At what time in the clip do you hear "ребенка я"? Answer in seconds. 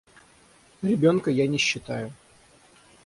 0.81-1.45